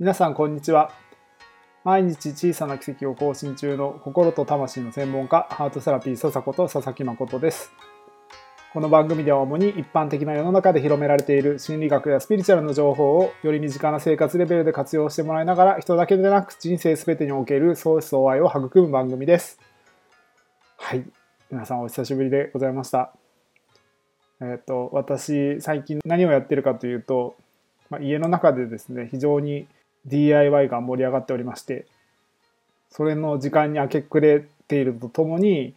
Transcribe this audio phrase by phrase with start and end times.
[0.00, 0.92] 皆さんこんにちは。
[1.82, 7.72] 毎日小さな奇跡を更新中の心と魂の専門家ハートセラピー笹子と佐々木誠です。
[8.72, 19.58] この番組では主に一般的な世の中で広められている心理学やスピリチュアルの情報をより身近な生活レベルで活用してもらいながら人だけでなく人生全てにおける相思相愛を育む番組です。
[20.76, 21.04] はい。
[21.50, 23.12] 皆さんお久しぶりでございました。
[24.42, 27.34] えっ、と私最近何をやってるかというと、
[27.90, 29.66] まあ、家の中でですね非常に
[30.06, 31.86] DIY が盛り上がっておりまして
[32.90, 35.74] それの時間に明け暮れているとともに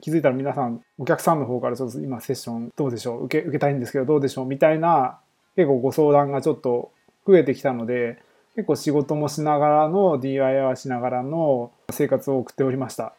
[0.00, 5.18] 気づいたら皆さんお客さんの方からちょっと今セッションどうでしょう受け受けたいんですけどどうでしょうみたいな
[5.56, 6.90] 結構ご相談がちょっと
[7.26, 8.18] 増えてきたので
[8.54, 13.14] 結構仕事もしながらの DIY しながらの生活を送っておりました、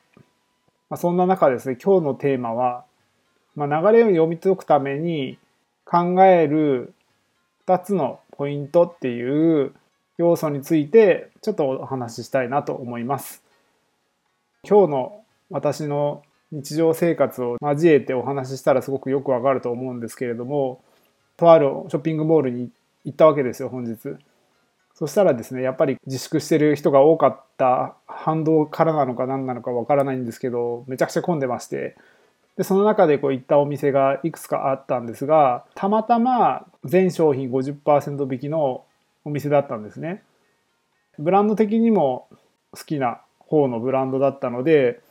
[0.89, 2.85] まあ、そんな中ですね今日のテーマは、
[3.55, 5.37] まあ、流れを読み解くために
[5.85, 6.93] 考える
[7.67, 9.73] 2つのポイントっていう
[10.17, 13.43] 要素についてちょっとお話ししたいなと思います。
[14.67, 20.81] 今日の私の日常生活を交えてお話ししたらすごくよくわかると思うんですけれども
[21.37, 22.69] とあるショッピングモールに
[23.03, 24.15] 行ったわけですよ本日。
[24.95, 31.97] そしたらですねやっぱり自粛してる人が多かった反動からなのか何なのかわからないんですけどめちゃくちゃ混んでまして
[32.55, 38.84] でその中でこう行ったお店がいくつかあったんですがたまたま全商品50%引きの
[39.25, 40.23] お店だったんですね。
[41.19, 42.27] ブランド的にも
[42.71, 45.01] 好きな方のブランドだったので、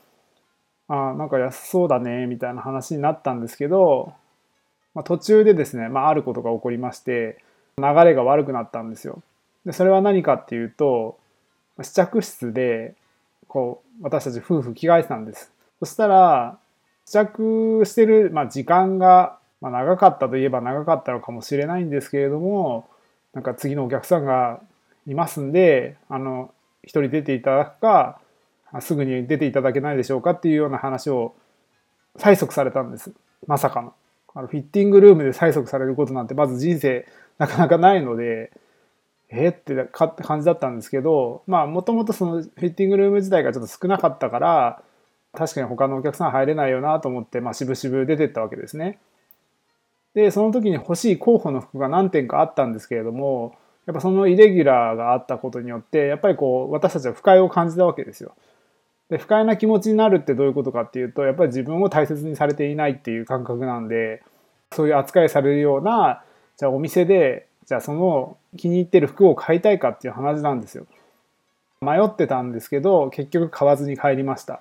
[0.88, 4.12] あなんか安そうだね、みたいな話になったんですけど、
[4.94, 7.42] まあ、途中でですね、まあ、あることが起こりまして、
[7.78, 9.22] 流れが悪くなったんですよ。
[9.66, 11.18] で、それは何かっていうと、
[11.82, 12.94] 試着室で、
[13.48, 15.52] こう、私たち夫婦着替えてたんです。
[15.80, 16.58] そしたら、
[17.06, 22.86] 試着してる、まあ、時間が、まあ、長かったといえば長かったのかもしれないんですけれども、
[23.34, 24.60] なんか次のお客さんが
[25.06, 28.20] いますんで、あの、一人出ていただくか、
[28.80, 31.34] すぐに出ていただけないでしょうかっていうような話を
[32.16, 33.12] 催促されたんです。
[33.47, 33.94] まさかの。
[34.36, 37.06] あのフィッティングルームで催促されることなんてまず人生
[37.38, 38.50] なかなかないので、
[39.31, 44.82] えってかって感じだったんですけど、まあもともとそのフィッティングルーム自体がちょっと少なかったから、
[45.32, 48.98] 確かに他のお客さん入れないよなと思って、まあ渋々出てったわけですね。
[50.14, 58.34] で、その時に欲しい候補の服が何点かあったんですけれども、やっぱそのイレギュラーがあったことによって、やっぱりこう、私たちは不快を感じたわけですよ。
[59.10, 64.22] で、不快な気持ちになるってどういうことかっていうと、やっぱり自分を大切にされていないっていう感覚なんで、
[64.72, 66.22] そういう扱いされるような、
[66.56, 70.86] じゃあお店で、じゃあその気に入ってる服を買いたいかっていう話なんですよ。
[71.80, 74.60] 迷ってたんですけど、結局買わずに帰りました。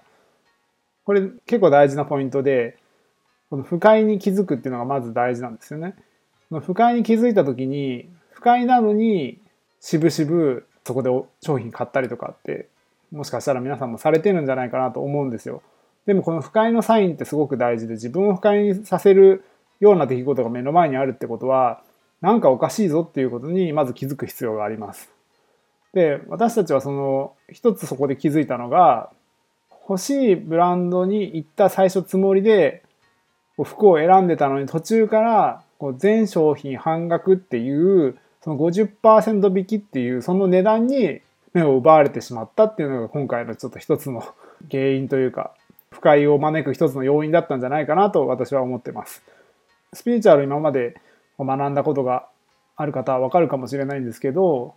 [1.05, 2.77] これ結構大事なポイントで、
[3.53, 5.93] この不快に気づくっていうのがまず大事なんですよね。
[6.49, 9.37] その不快に気づいた時に不快なのに
[9.79, 12.67] しぶしぶそこで商品買ったりとかって
[13.11, 15.61] もしかしたら皆さんもされてるんじゃないかなと思うんですよ。
[16.07, 19.43] でもこの不快のサインってすごく大事で自分を不快にさせる
[19.79, 21.83] ような出来事が目の前にあるってことは
[22.21, 25.11] 何かおかしいぞっていうことにまず気づく必要があります。
[25.93, 29.11] で私たちはその一つそこで気づいたのが
[29.87, 32.82] 欲しいブランドに行った最初つもりで
[33.63, 41.21] 服を選んでたのに途中からこう全商品半額っていうその50%引きっていうその値段に
[41.53, 44.23] 目を奪われてしまったっていうのが今回のちょっと一つの
[44.69, 45.53] 原因というか
[45.91, 49.23] 不快を招く一つの要因だったんじゃないかなと私は思ってます。
[49.93, 50.97] スピリチュアル今まで
[51.39, 52.27] 学んだことが
[52.75, 54.75] ある方はわかるかもしれないんですけど、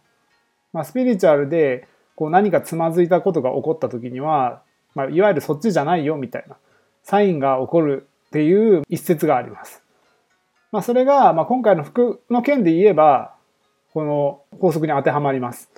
[0.73, 4.63] まあ、スピリチュアルでこう何かつまずいたことが起こった時には、
[4.95, 6.57] まあ、いわゆるそっちじゃないよみたいな
[7.03, 9.83] サインが起こるっていう一節があります。
[10.71, 13.35] まあ、それが、まあ、今回の服の件で言えば、
[13.95, 15.71] この法則に当てはまります。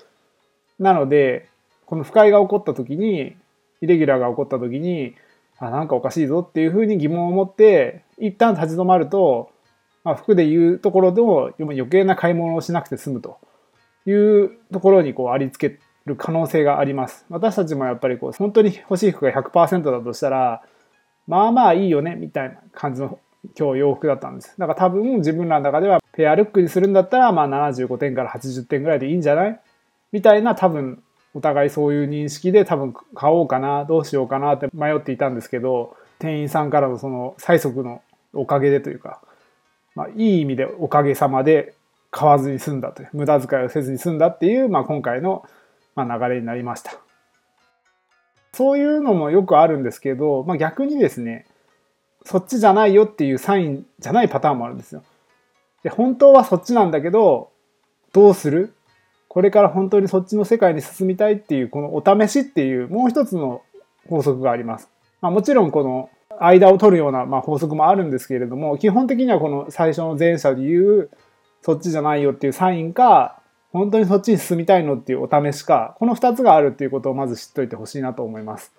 [0.80, 1.48] なので、
[1.86, 3.36] この不快が起こった時に、
[3.80, 5.14] イレギュラーが起こった時に、
[5.60, 9.52] あ、なんかおかしいぞっていうふうに疑問を持って、一旦立ち止まると、
[10.02, 13.38] まあ、服で言うところでも余計な買い物をしなくて済むと
[14.06, 17.24] いうところにこうありつける可能性があります。
[17.28, 20.62] 私たちもやっぱりこう本当に欲しい服が100%だとしたら、
[21.28, 23.20] まあまあいいよね、みたいな感じの
[23.56, 24.54] 今日洋服だったんです。
[24.58, 29.60] だから多分自分らの中ではペアルックにするんだったらまあ75点から80点ぐらいでいいんじゃない？
[30.10, 31.02] みたいな多分
[31.34, 38.02] お互いそういう認識で多分買おうかな、どうしようかなって迷っていたんですけど、店員さんからのその催促の
[38.32, 39.20] おかげでというか、
[39.94, 41.74] まあいい意味でおかげさまで
[42.10, 45.44] 買わずに済んだという、無駄遣いをせずに済んだっていう、まあ今回の
[45.94, 46.92] ま流れになりました。
[48.58, 51.46] そういうのもよくあるんですけど、まあ、逆にですね、
[52.24, 55.04] そっちじゃないよっていうサインじゃないパターンもあるんですよ。
[55.84, 57.52] で、本当はそっちなんだけど、
[58.12, 58.74] どうする？
[59.28, 63.62] これから本当にそっちの世界に進みたいっていうこのお試しっていうもう一つの
[64.08, 64.88] 法則があります。
[65.20, 71.10] まあ、もちろんこの間を取るようなま法則もあるんですけれども基本的にはこの最初の前者で言う
[71.62, 73.37] そっちじゃないよっていうサインか
[73.72, 78.72] 本当にそっちに進みたいのっていうお試しかこの2つがあるっていうことをまず知っといてほしいなと思います。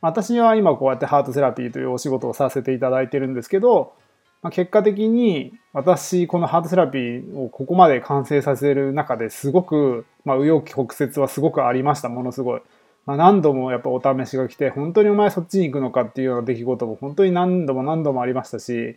[0.00, 3.94] 私は今こうやってハートセラピーというお仕事をさせていただいてるんですけど、
[4.42, 12.62] まあ、結果的に私このハートセラピーをここまで完成させる中ですごく、まあ、右翼曲折はすごくありましたものすごい。
[13.06, 18.96] まあ、何度もやっぱお試しが来て本当にお前そっちに行くのかっていうような出来事も本当に何度も何度もありましたし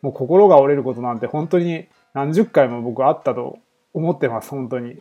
[0.00, 3.58] もう心が折れることなんて本当に何十回も僕あったと
[3.98, 5.00] 思ってます本当に。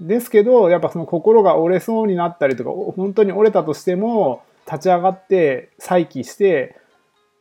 [0.00, 6.76] ですけどやっぱその心が折れそうになったりとか本当に折れたとしても立ち上がって再起して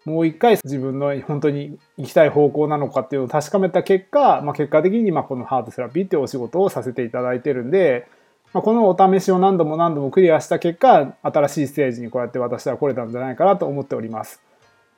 [0.06, 8.08] もう一回自分の本当に行きたい方向なのかっていうのを確かめた結果、まあ、結果的にまこのハートセラピーっていうお仕事をさせていただいてるんで、
[8.54, 14.42] まあ、このお試しを何度も何度もクリアした結果新しいステージにこうやって私は来れたんじゃないかなと思っております。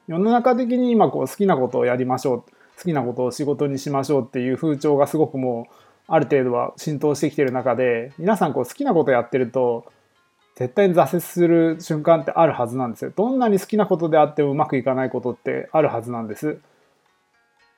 [0.08, 2.44] 世の中的に今こう好きなことをやりましょう
[2.78, 5.74] 好きなことを仕事にしましょうっていう風潮がすごくもう
[6.08, 9.92] ある程度は浸透してきてる中で皆さんこう好きなことやってると
[10.56, 13.12] 絶対に挫折する瞬間ってあるはずなんですよ。
[13.16, 16.60] どんなに好きなことであってもうまくいかないことってあるはずなんです。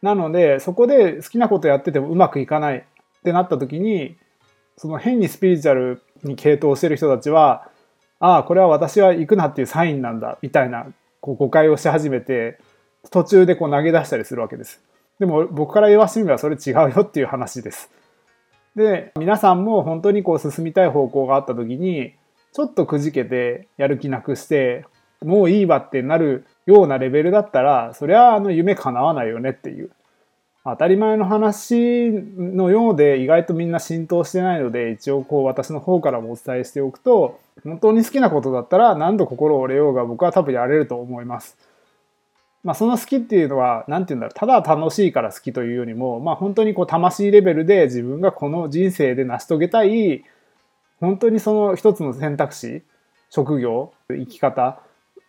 [0.01, 2.83] なので、そこで好きなことやっててもうまくいかないっ
[3.23, 4.15] てなった時に、
[4.77, 7.69] その変にスピリチュアルに傾倒してる人たちは、
[8.19, 10.85] ああ、これは私は行くなっていうサインなんだ、みたいな
[11.19, 12.59] こう誤解をし始めて、
[13.09, 14.81] 途中でこう投げ出したりするわけです。
[15.19, 17.89] でも僕から言わしてみればそれ違うよっていう話です。
[18.77, 22.13] で、皆さんも本当にこう進みたい方向があった時に、
[22.53, 24.85] ちょっとくじけてやる気なくして
[25.23, 29.91] もういいわってなるようなレベルだったらそりゃあの夢叶わないよねっていう
[30.63, 41.57] 当たり前の話のようで意外とみんな浸透してないので一応こう私の方からもお伝えしておくと本当に好きなことだったら何度心折れようが僕は多分やれると思います。
[42.67, 50.25] まあ、その好きっていうのは何て言うんだろうただ楽しいから好きというよりもまあ本当にこう魂レベルで自分がこの人生で成し遂げたい
[50.99, 52.81] 本当にその一つの選択肢
[53.29, 54.81] 職業生き方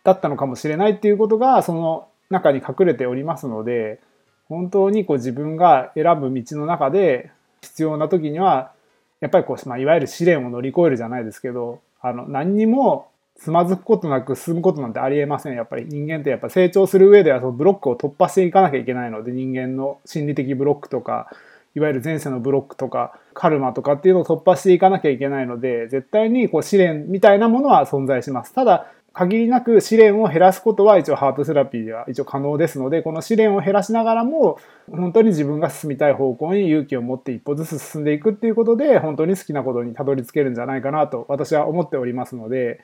[0.03, 4.01] だったのかもしれないっていうことがその中に隠れておりますので
[4.49, 7.31] 本当にこう自分が選ぶ道の中で
[7.61, 8.73] 必要な時には
[9.21, 13.07] やっぱりこう、まあ、いわゆる試練を乗り越えるじゃないですけどあの何にも
[13.39, 21.29] つまずくことなく進むことなんてありえませんやっぱり人間ってやっぱ成長する上ではそのブロックを突破していかなきゃいけないので人間の心理的ブロックとか
[21.75, 28.53] いわゆる前世のブロックとかカルマとかっていうのを突破していかなきゃいけないので絶対にこう試練みたいなものは存在します。
[28.53, 34.59] ただ限りなく試練を減らすことは一応ハートセラピーでは一応可能ですのでこの試練を減らしながらも
[34.89, 42.81] 本当に自分が進みたい方向に勇気を持って一歩ずつ進んでいくっていうことで本当に好きなことにたどり着けるんじゃないかなと私は思っておりますので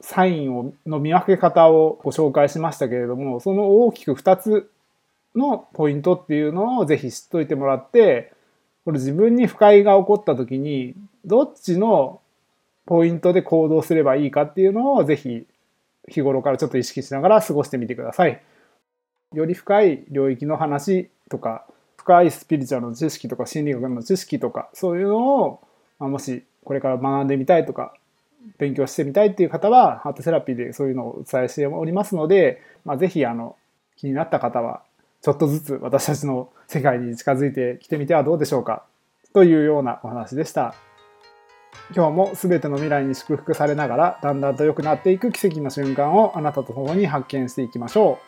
[0.00, 4.70] サインをの見分け方をご紹介しましたけれどもその大きく2つ
[5.34, 8.32] のポイントっていうのをぜひ知っといてもらって
[8.84, 12.20] これ自分に不快が起こった時にどっちの
[12.86, 15.46] ポイントで行動すればいいかっていうのをぜひ
[16.08, 18.42] 日頃からちょっと意識しながら過ごしてみてください。
[19.34, 21.66] より深い領域の話とか
[21.98, 25.60] 深いスピリチュアルの知識とか心理学の知識とかそういうのを、
[25.98, 27.92] ま、もしこれから学んでみたいとか
[28.58, 33.56] 勉強してみたいっていう方はハートセラピーでそういうのをお伝えしておりますので、まあ、ぜひあの
[33.96, 34.82] 気になった方は
[35.22, 38.84] ちょっとずつ私たちの世界に近づいてきてみてはどうでしょうか
[39.32, 40.74] というようなお話でした。
[41.94, 48.18] 今日も全ての未来に祝福されながらだんだんと良くなっていく奇跡の瞬間をあなたと共に発見していきましょ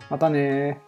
[0.00, 0.02] う。
[0.10, 0.80] またね